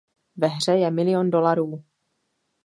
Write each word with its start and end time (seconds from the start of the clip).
Ve 0.37 0.47
hře 0.47 0.71
je 0.71 0.91
milion 0.91 1.31
dolarů. 1.31 1.83